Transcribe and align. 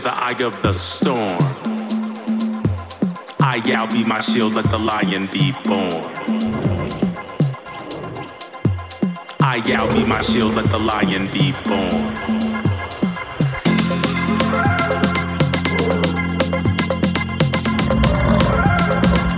the 0.00 0.12
eye 0.12 0.36
of 0.42 0.60
the 0.62 0.72
storm. 0.72 1.38
I 3.40 3.62
yell 3.64 3.86
be 3.86 4.04
my 4.04 4.20
shield, 4.20 4.54
let 4.54 4.64
the 4.66 4.78
lion 4.78 5.26
be 5.26 5.52
born. 5.64 5.90
I 9.40 9.62
yell 9.64 9.88
be 9.88 10.04
my 10.04 10.20
shield, 10.20 10.54
let 10.54 10.66
the 10.66 10.78
lion 10.78 11.28
be 11.32 11.52
born. 11.64 11.92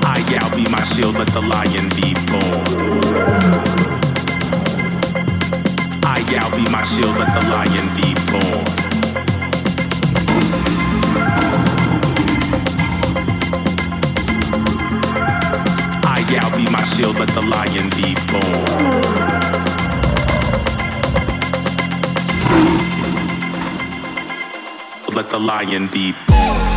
I 0.04 0.24
yell 0.30 0.50
be 0.56 0.68
my 0.70 0.82
shield, 0.84 1.14
let 1.16 1.28
the 1.28 1.40
lion 1.42 1.88
be 1.90 2.14
born. 2.26 2.64
I 6.04 6.18
yell 6.30 6.50
be 6.50 6.68
my 6.70 6.82
shield, 6.84 7.16
let 7.18 7.30
the 7.34 7.48
lion 7.50 7.86
be 7.96 8.14
born. 8.32 8.77
Yell 16.30 16.50
be 16.50 16.68
my 16.70 16.84
shield, 16.84 17.18
let 17.18 17.28
the 17.30 17.40
lion 17.40 17.88
be 17.96 18.14
born. 18.30 19.08
Let 25.14 25.30
the 25.30 25.38
lion 25.38 25.88
be 25.88 26.12
born. 26.28 26.67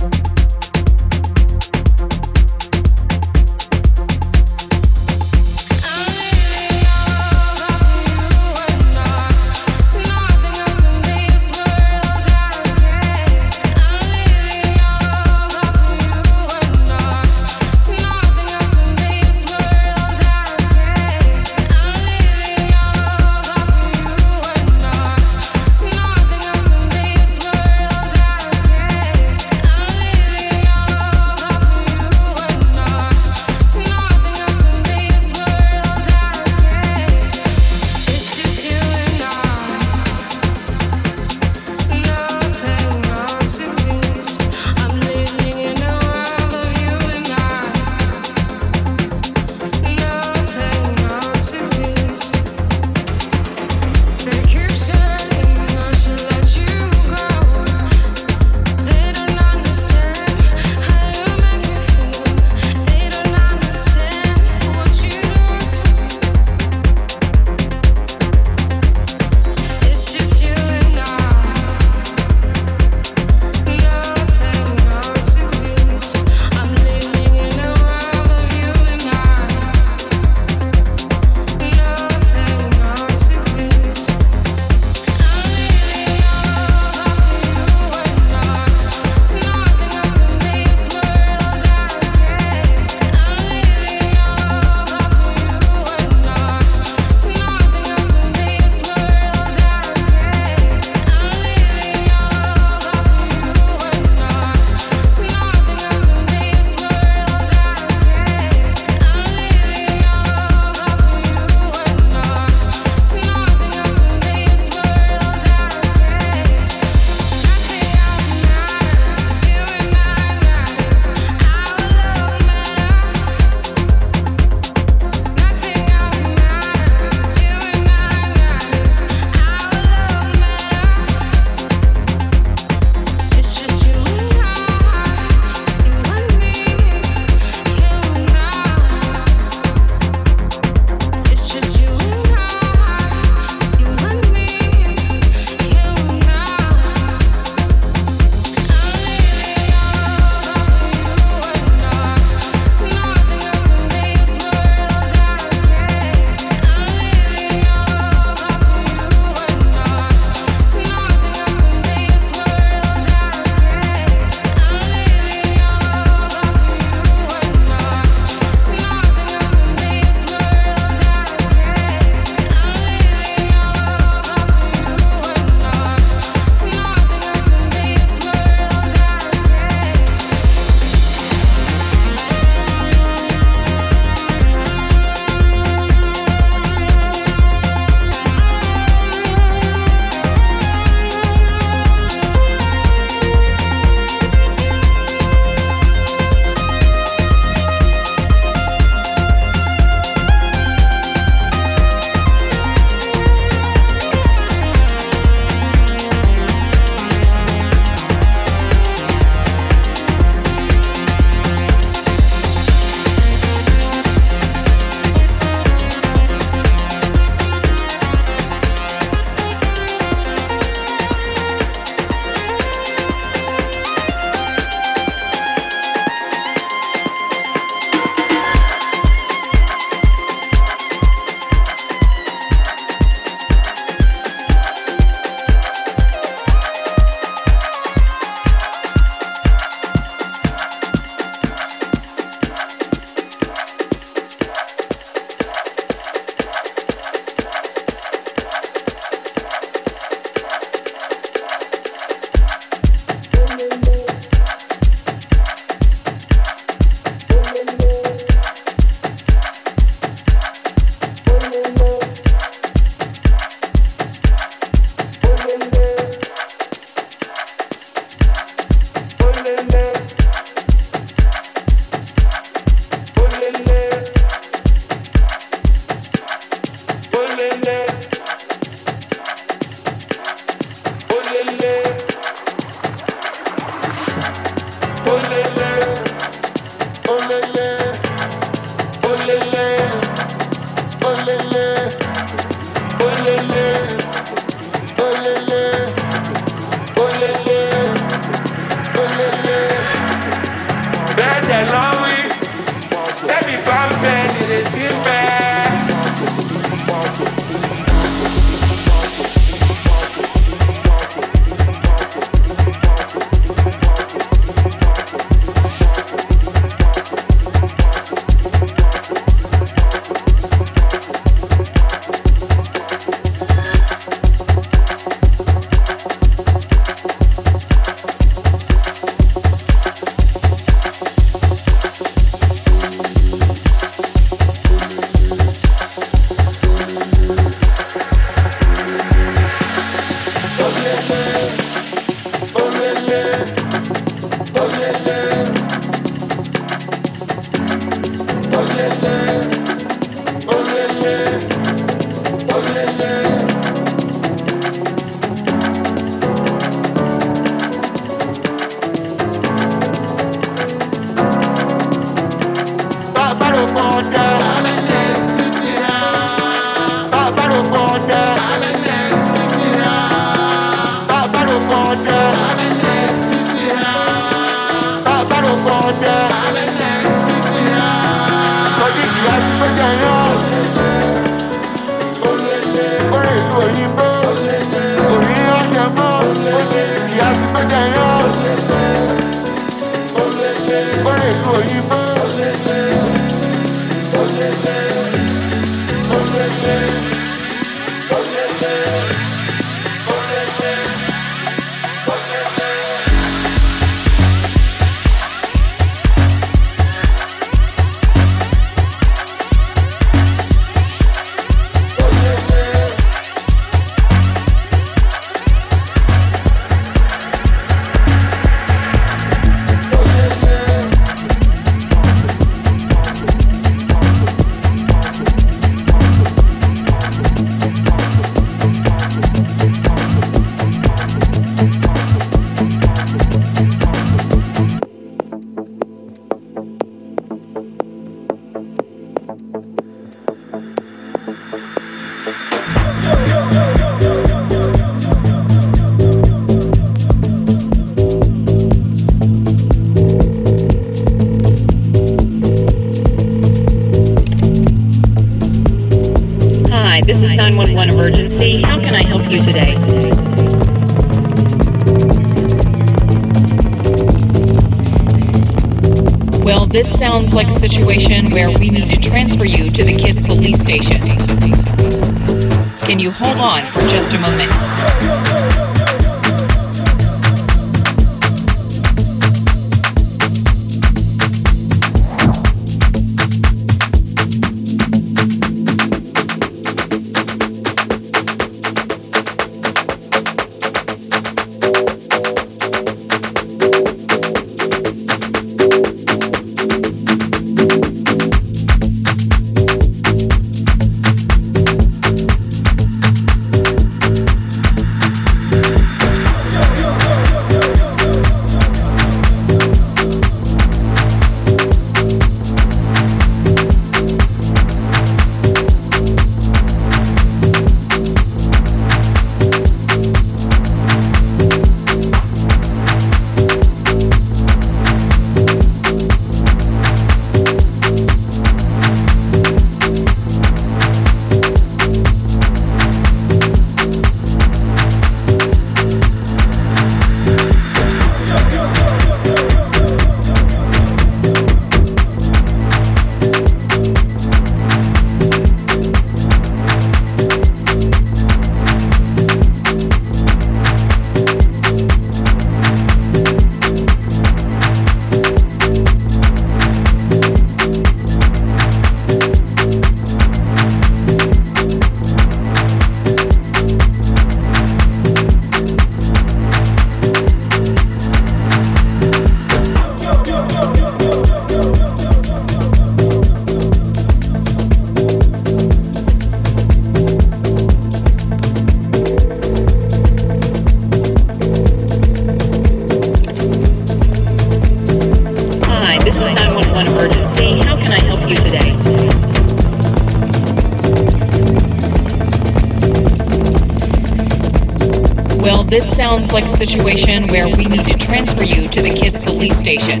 Like 596.32 596.46
a 596.46 596.50
situation 596.56 597.26
where 597.28 597.46
we 597.46 597.64
need 597.64 597.84
to 597.84 597.98
transfer 597.98 598.42
you 598.42 598.66
to 598.66 598.80
the 598.80 598.88
kids' 598.88 599.18
police 599.18 599.58
station. 599.58 600.00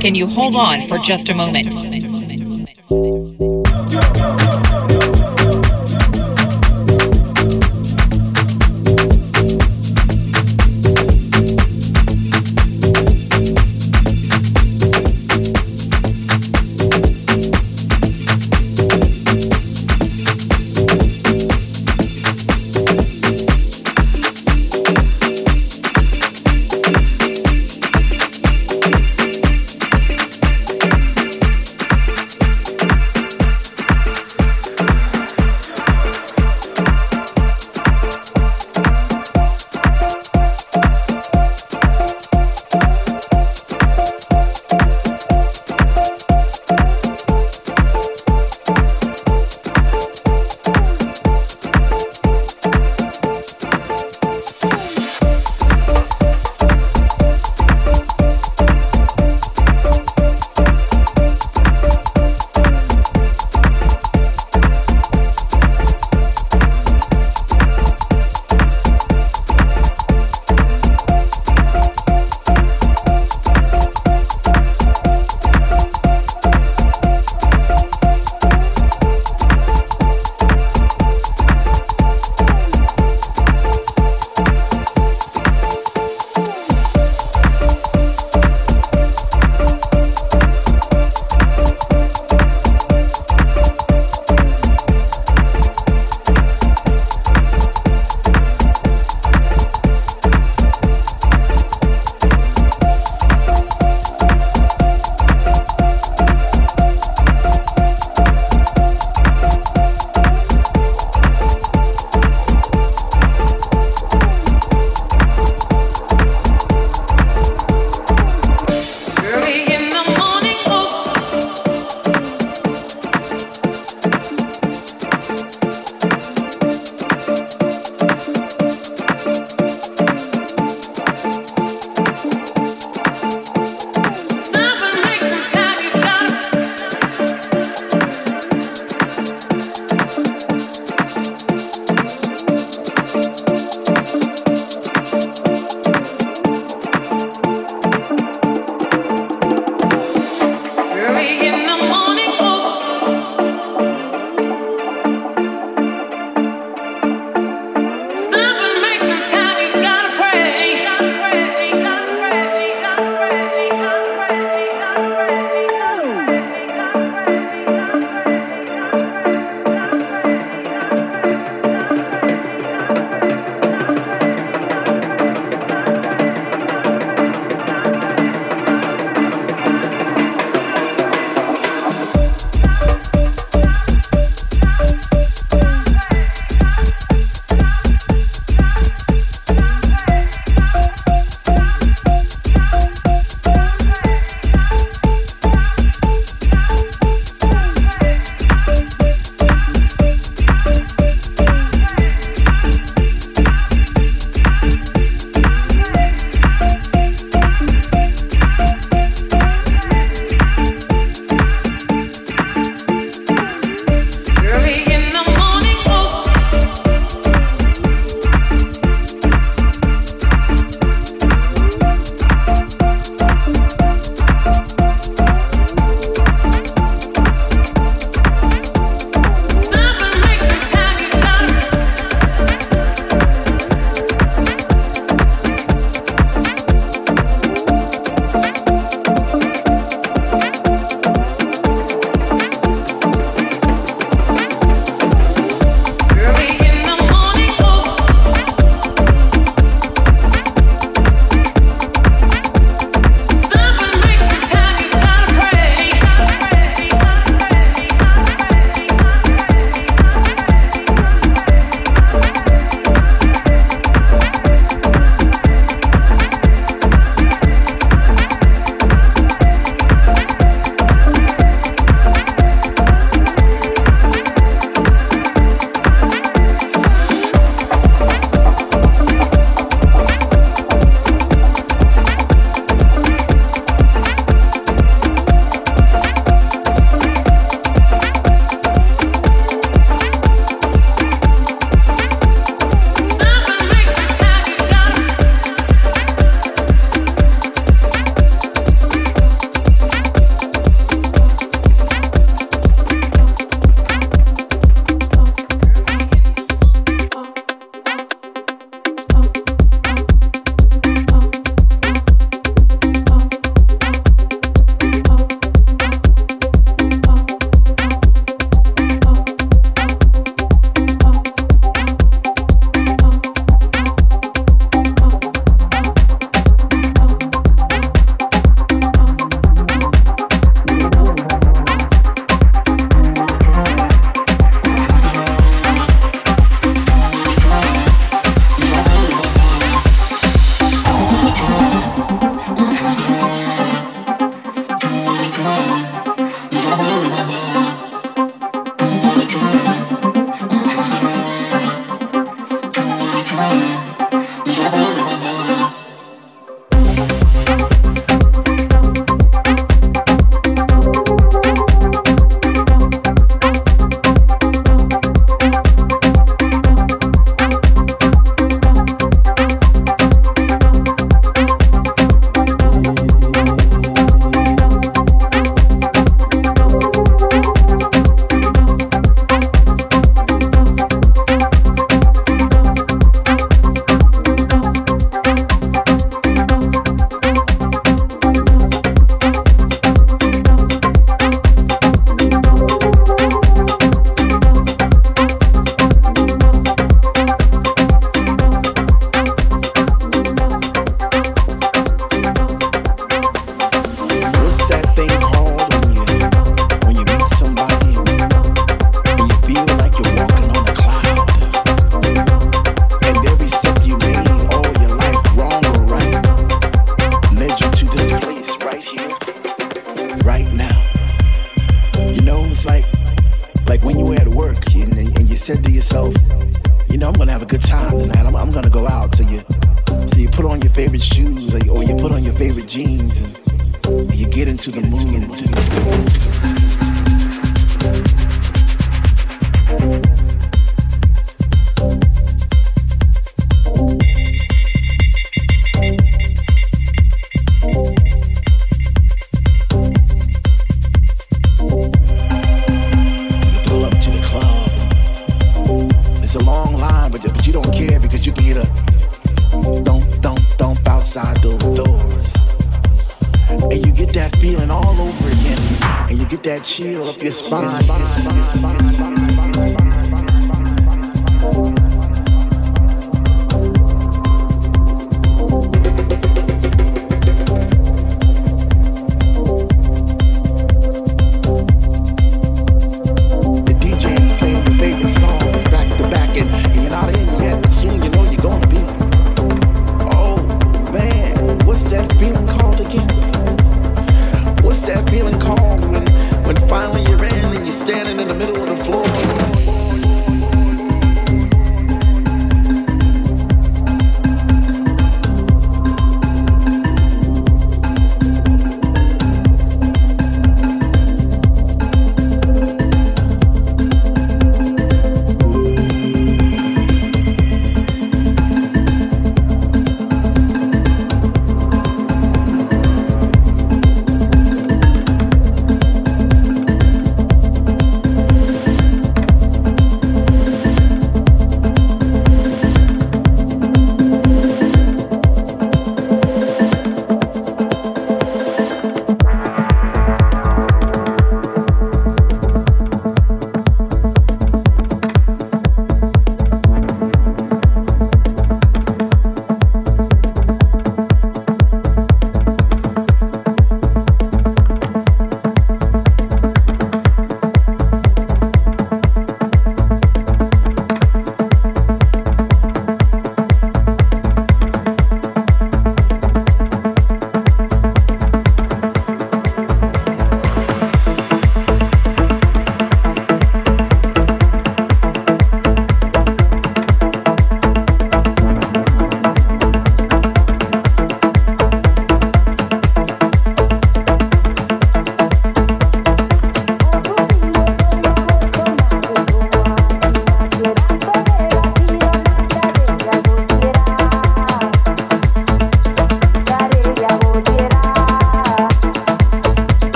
Can 0.00 0.16
you 0.16 0.26
hold 0.26 0.56
on 0.56 0.88
for 0.88 0.98
just 0.98 1.28
a 1.28 1.34
moment? 1.34 1.99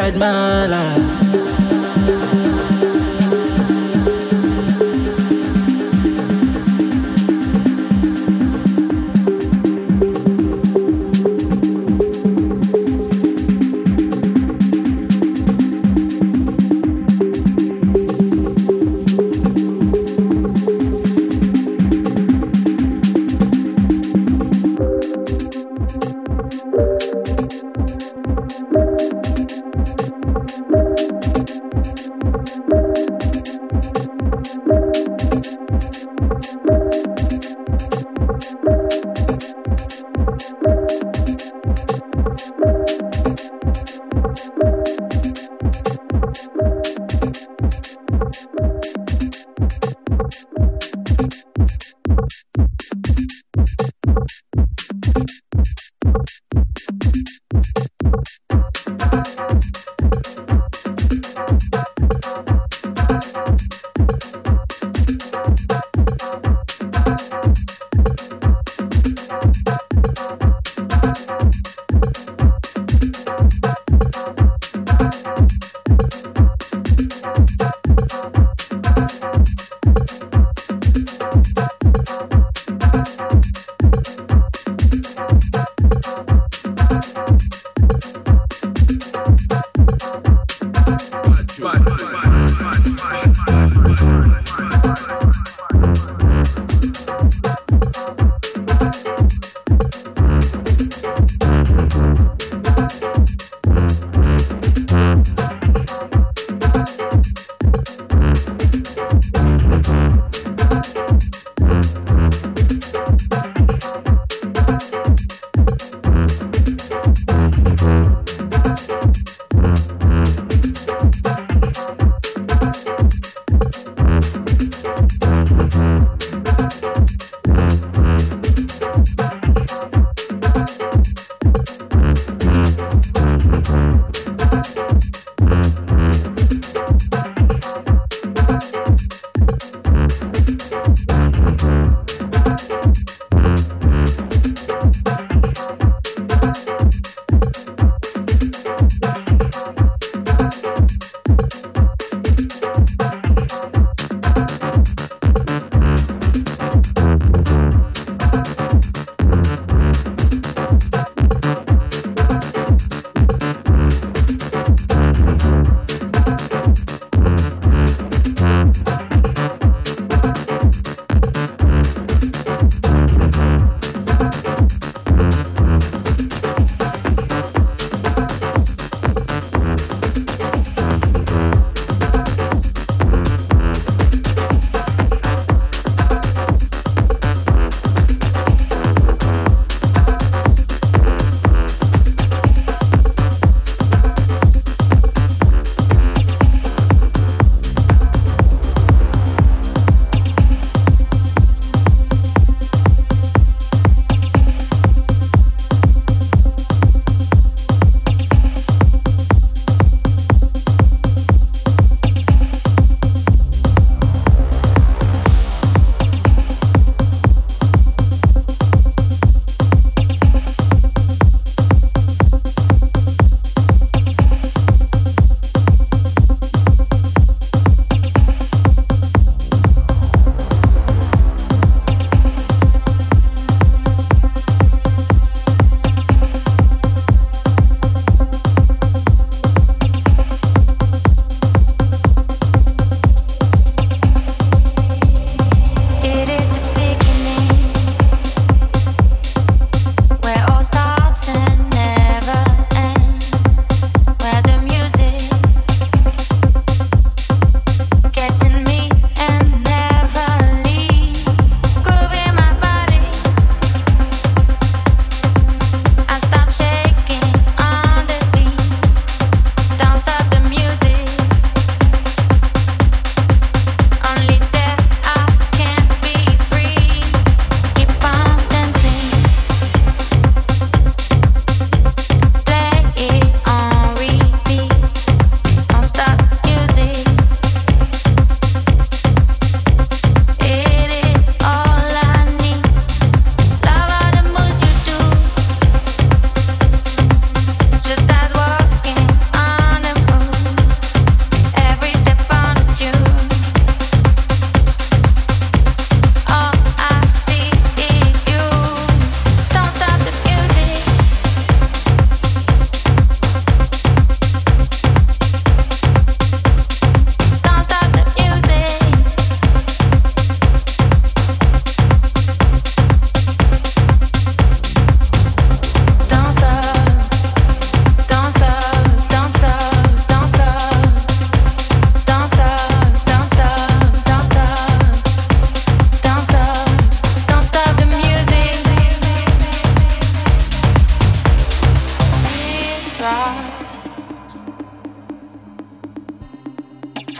Ride 0.00 0.16
my 0.16 0.66
life. 0.66 1.69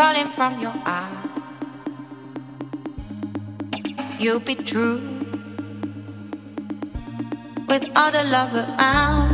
falling 0.00 0.28
from 0.28 0.58
your 0.58 0.72
eye. 0.86 1.28
You'll 4.18 4.40
be 4.40 4.54
true 4.54 5.00
with 7.68 7.84
all 7.94 8.10
the 8.10 8.24
love 8.24 8.54
around. 8.54 9.30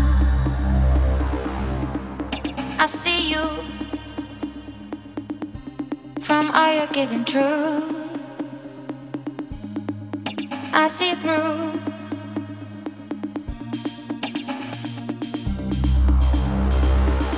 I 2.79 2.87
see 2.87 3.31
you 3.31 3.47
from 6.21 6.51
all 6.51 6.75
you're 6.75 6.89
giving 6.89 7.25
true. 7.25 7.83
I 10.73 10.89
see 10.89 11.15
through. 11.15 11.96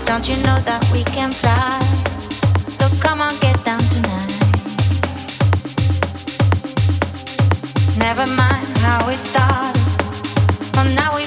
Don't 0.09 0.27
you 0.27 0.37
know 0.37 0.59
that 0.61 0.83
we 0.91 1.05
can 1.05 1.31
fly? 1.31 1.79
So 2.71 2.89
come 2.99 3.21
on, 3.21 3.39
get 3.41 3.63
down 3.63 3.79
tonight. 3.79 4.33
Never 7.99 8.27
mind 8.27 8.69
how 8.79 9.11
it 9.11 9.19
started. 9.19 9.77
From 10.73 10.95
now 10.95 11.15
we 11.15 11.27